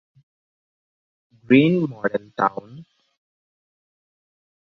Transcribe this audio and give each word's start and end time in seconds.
Green 1.45 1.75
model 1.93 2.25
town. 2.37 2.69